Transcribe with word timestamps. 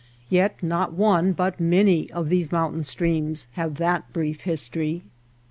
Yet 0.31 0.63
not 0.63 0.93
one 0.93 1.31
but 1.31 1.59
many 1.59 2.09
of 2.11 2.29
these 2.29 2.51
mountain 2.51 2.83
streams 2.83 3.45
have 3.51 3.75
that 3.75 4.11
brief 4.11 4.41
history. 4.41 5.03